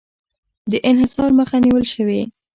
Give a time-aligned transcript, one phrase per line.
[0.71, 2.21] د انحصار مخه نیول شوې؟